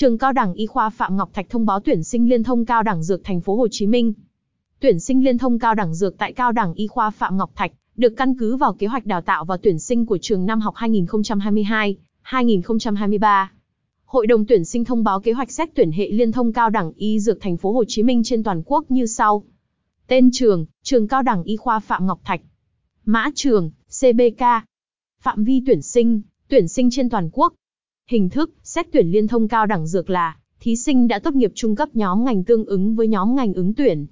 [0.00, 2.82] Trường Cao đẳng Y khoa Phạm Ngọc Thạch thông báo tuyển sinh liên thông cao
[2.82, 4.12] đẳng dược thành phố Hồ Chí Minh.
[4.80, 7.72] Tuyển sinh liên thông cao đẳng dược tại Cao đẳng Y khoa Phạm Ngọc Thạch
[7.96, 10.74] được căn cứ vào kế hoạch đào tạo và tuyển sinh của trường năm học
[10.74, 13.46] 2022-2023.
[14.04, 16.92] Hội đồng tuyển sinh thông báo kế hoạch xét tuyển hệ liên thông cao đẳng
[16.96, 19.44] y dược thành phố Hồ Chí Minh trên toàn quốc như sau.
[20.06, 22.40] Tên trường, Trường Cao đẳng Y khoa Phạm Ngọc Thạch.
[23.04, 23.70] Mã trường,
[24.00, 24.42] CBK.
[25.22, 27.54] Phạm vi tuyển sinh, tuyển sinh trên toàn quốc.
[28.10, 31.52] Hình thức, xét tuyển liên thông cao đẳng dược là, thí sinh đã tốt nghiệp
[31.54, 34.06] trung cấp nhóm ngành tương ứng với nhóm ngành ứng tuyển.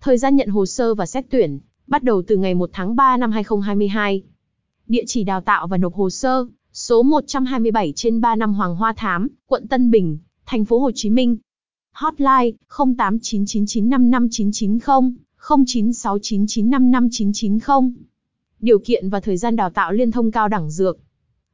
[0.00, 3.16] Thời gian nhận hồ sơ và xét tuyển, bắt đầu từ ngày 1 tháng 3
[3.16, 4.22] năm 2022.
[4.86, 8.94] Địa chỉ đào tạo và nộp hồ sơ, số 127 trên 3 năm Hoàng Hoa
[8.96, 11.36] Thám, quận Tân Bình, thành phố Hồ Chí Minh.
[11.92, 17.92] Hotline 0899955990, 0969955990.
[18.60, 20.98] Điều kiện và thời gian đào tạo liên thông cao đẳng dược.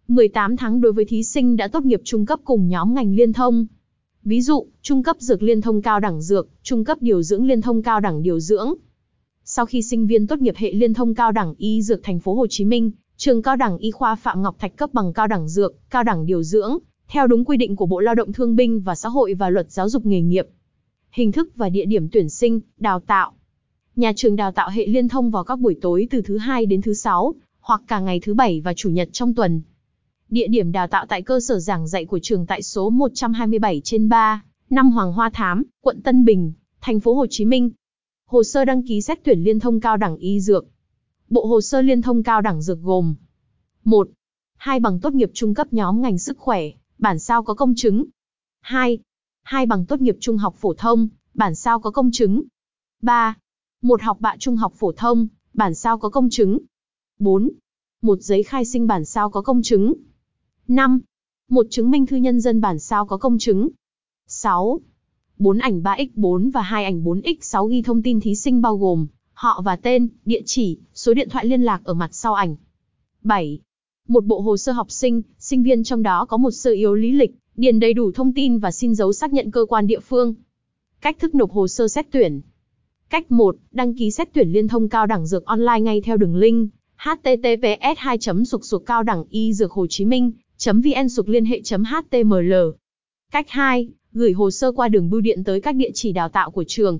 [0.08, 3.32] 18 tháng đối với thí sinh đã tốt nghiệp trung cấp cùng nhóm ngành liên
[3.32, 3.66] thông.
[4.24, 7.60] Ví dụ, trung cấp dược liên thông cao đẳng dược, trung cấp điều dưỡng liên
[7.60, 8.74] thông cao đẳng điều dưỡng.
[9.44, 12.34] Sau khi sinh viên tốt nghiệp hệ liên thông cao đẳng y dược thành phố
[12.34, 15.48] Hồ Chí Minh, trường cao đẳng y khoa Phạm Ngọc Thạch cấp bằng cao đẳng
[15.48, 18.80] dược, cao đẳng điều dưỡng, theo đúng quy định của Bộ Lao động Thương binh
[18.80, 20.46] và Xã hội và Luật Giáo dục nghề nghiệp.
[21.10, 23.32] Hình thức và địa điểm tuyển sinh, đào tạo.
[23.96, 26.82] Nhà trường đào tạo hệ liên thông vào các buổi tối từ thứ hai đến
[26.82, 29.62] thứ sáu, hoặc cả ngày thứ bảy và chủ nhật trong tuần.
[30.32, 34.08] Địa điểm đào tạo tại cơ sở giảng dạy của trường tại số 127 trên
[34.08, 37.70] 3, năm Hoàng Hoa Thám, quận Tân Bình, thành phố Hồ Chí Minh.
[38.26, 40.66] Hồ sơ đăng ký xét tuyển liên thông cao đẳng y dược.
[41.28, 43.14] Bộ hồ sơ liên thông cao đẳng dược gồm
[43.84, 44.08] 1.
[44.56, 46.62] Hai bằng tốt nghiệp trung cấp nhóm ngành sức khỏe,
[46.98, 48.04] bản sao có công chứng.
[48.60, 48.98] 2.
[49.42, 52.42] Hai bằng tốt nghiệp trung học phổ thông, bản sao có công chứng.
[53.02, 53.36] 3.
[53.82, 56.58] Một học bạ trung học phổ thông, bản sao có công chứng.
[57.18, 57.50] 4.
[58.02, 59.94] Một giấy khai sinh bản sao có công chứng.
[60.72, 61.00] 5.
[61.50, 63.68] Một chứng minh thư nhân dân bản sao có công chứng.
[64.28, 64.80] 6.
[65.38, 69.62] 4 ảnh 3x4 và 2 ảnh 4x6 ghi thông tin thí sinh bao gồm họ
[69.64, 72.56] và tên, địa chỉ, số điện thoại liên lạc ở mặt sau ảnh.
[73.22, 73.58] 7.
[74.08, 77.12] Một bộ hồ sơ học sinh, sinh viên trong đó có một sơ yếu lý
[77.12, 80.34] lịch, điền đầy đủ thông tin và xin dấu xác nhận cơ quan địa phương.
[81.00, 82.40] Cách thức nộp hồ sơ xét tuyển.
[83.10, 86.36] Cách 1, đăng ký xét tuyển liên thông cao đẳng dược online ngay theo đường
[86.36, 90.32] link https 2 sục sục cao đẳng y dược hồ chí minh
[90.66, 92.54] vn sục liên hệ html
[93.32, 96.50] cách 2 gửi hồ sơ qua đường bưu điện tới các địa chỉ đào tạo
[96.50, 96.98] của trường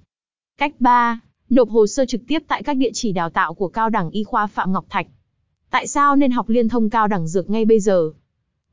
[0.58, 3.90] cách 3 nộp hồ sơ trực tiếp tại các địa chỉ đào tạo của cao
[3.90, 5.06] đẳng y khoa phạm ngọc thạch
[5.70, 8.12] tại sao nên học liên thông cao đẳng dược ngay bây giờ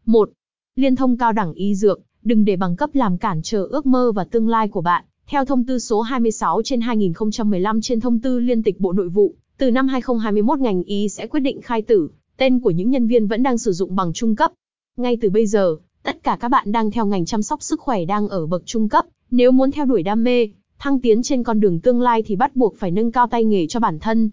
[0.09, 0.29] 1.
[0.75, 4.11] Liên thông cao đẳng y dược, đừng để bằng cấp làm cản trở ước mơ
[4.11, 5.05] và tương lai của bạn.
[5.27, 9.35] Theo thông tư số 26 trên 2015 trên thông tư liên tịch Bộ Nội vụ,
[9.57, 13.27] từ năm 2021 ngành y sẽ quyết định khai tử, tên của những nhân viên
[13.27, 14.51] vẫn đang sử dụng bằng trung cấp.
[14.99, 18.05] Ngay từ bây giờ, tất cả các bạn đang theo ngành chăm sóc sức khỏe
[18.05, 20.47] đang ở bậc trung cấp, nếu muốn theo đuổi đam mê,
[20.79, 23.67] thăng tiến trên con đường tương lai thì bắt buộc phải nâng cao tay nghề
[23.67, 24.29] cho bản thân.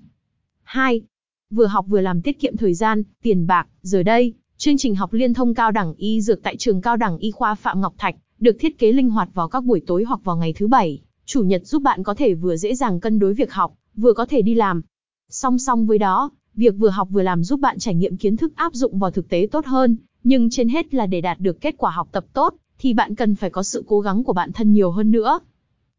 [0.62, 1.02] 2.
[1.50, 5.12] Vừa học vừa làm tiết kiệm thời gian, tiền bạc, giờ đây, chương trình học
[5.12, 8.14] liên thông cao đẳng y dược tại trường cao đẳng y khoa Phạm Ngọc Thạch
[8.38, 11.42] được thiết kế linh hoạt vào các buổi tối hoặc vào ngày thứ bảy, chủ
[11.42, 14.42] nhật giúp bạn có thể vừa dễ dàng cân đối việc học, vừa có thể
[14.42, 14.82] đi làm.
[15.30, 18.52] Song song với đó, việc vừa học vừa làm giúp bạn trải nghiệm kiến thức
[18.56, 19.96] áp dụng vào thực tế tốt hơn,
[20.28, 23.34] nhưng trên hết là để đạt được kết quả học tập tốt, thì bạn cần
[23.34, 25.38] phải có sự cố gắng của bản thân nhiều hơn nữa.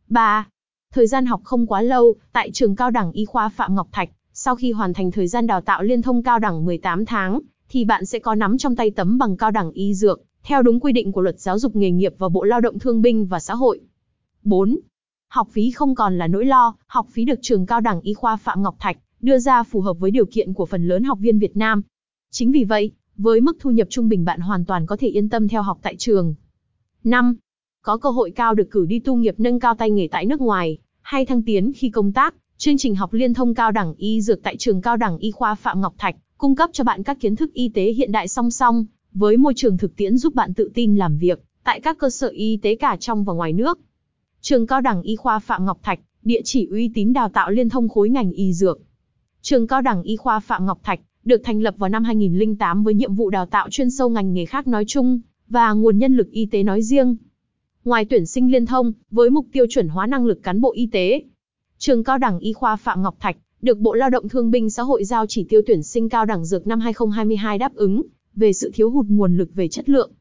[0.10, 0.48] 3.
[0.94, 4.10] Thời gian học không quá lâu, tại trường cao đẳng y khoa Phạm Ngọc Thạch,
[4.34, 7.40] sau khi hoàn thành thời gian đào tạo liên thông cao đẳng 18 tháng,
[7.70, 10.80] thì bạn sẽ có nắm trong tay tấm bằng cao đẳng y dược, theo đúng
[10.80, 13.40] quy định của Luật Giáo dục nghề nghiệp và Bộ Lao động Thương binh và
[13.40, 13.80] Xã hội.
[14.44, 14.80] 4.
[15.28, 18.36] Học phí không còn là nỗi lo, học phí được trường cao đẳng y khoa
[18.36, 21.40] Phạm Ngọc Thạch đưa ra phù hợp với điều kiện của phần lớn học viên
[21.40, 21.82] Việt Nam.
[22.32, 25.30] Chính vì vậy, với mức thu nhập trung bình bạn hoàn toàn có thể yên
[25.30, 26.36] tâm theo học tại trường.
[27.04, 27.36] 5.
[27.82, 30.42] Có cơ hội cao được cử đi tu nghiệp nâng cao tay nghề tại nước
[30.42, 34.22] ngoài, hay thăng tiến khi công tác, chương trình học liên thông cao đẳng y
[34.22, 37.20] dược tại trường cao đẳng y khoa Phạm Ngọc Thạch, cung cấp cho bạn các
[37.20, 40.54] kiến thức y tế hiện đại song song, với môi trường thực tiễn giúp bạn
[40.54, 43.80] tự tin làm việc tại các cơ sở y tế cả trong và ngoài nước.
[44.42, 47.70] Trường Cao đẳng Y khoa Phạm Ngọc Thạch, địa chỉ uy tín đào tạo liên
[47.70, 48.80] thông khối ngành y dược.
[49.42, 52.94] Trường Cao đẳng Y khoa Phạm Ngọc Thạch được thành lập vào năm 2008 với
[52.94, 55.20] nhiệm vụ đào tạo chuyên sâu ngành nghề khác nói chung
[55.50, 57.16] và nguồn nhân lực y tế nói riêng.
[57.86, 60.90] Ngoài tuyển sinh liên thông, với mục tiêu chuẩn hóa năng lực cán bộ y
[60.92, 61.24] tế,
[61.78, 64.84] Trường Cao đẳng Y khoa Phạm Ngọc Thạch được Bộ Lao động Thương binh Xã
[64.84, 68.02] hội giao chỉ tiêu tuyển sinh cao đẳng dược năm 2022 đáp ứng
[68.36, 70.12] về sự thiếu hụt nguồn lực về chất lượng.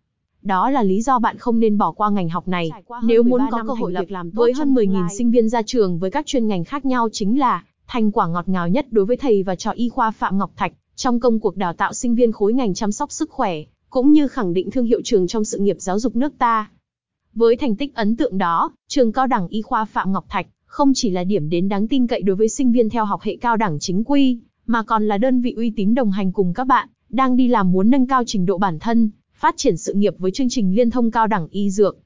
[0.43, 2.70] Đó là lý do bạn không nên bỏ qua ngành học này.
[3.02, 6.11] Nếu muốn có cơ hội việc làm với hơn 10.000 sinh viên ra trường với
[6.11, 9.43] các chuyên ngành khác nhau chính là thành quả ngọt ngào nhất đối với thầy
[9.43, 12.52] và trò y khoa Phạm Ngọc Thạch trong công cuộc đào tạo sinh viên khối
[12.52, 13.54] ngành chăm sóc sức khỏe,
[13.90, 16.70] cũng như khẳng định thương hiệu trường trong sự nghiệp giáo dục nước ta.
[17.34, 20.93] Với thành tích ấn tượng đó, trường cao đẳng y khoa Phạm Ngọc Thạch không
[20.94, 23.56] chỉ là điểm đến đáng tin cậy đối với sinh viên theo học hệ cao
[23.56, 26.88] đẳng chính quy, mà còn là đơn vị uy tín đồng hành cùng các bạn
[27.08, 30.31] đang đi làm muốn nâng cao trình độ bản thân, phát triển sự nghiệp với
[30.31, 31.99] chương trình liên thông cao đẳng y dược.